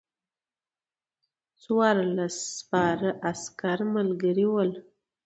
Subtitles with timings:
[1.61, 4.71] څوارلس سپاره عسکر ملګري ول.